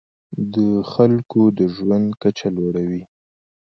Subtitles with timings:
[0.53, 0.55] د
[0.91, 3.03] خلکو د ژوند کچه لوړوي.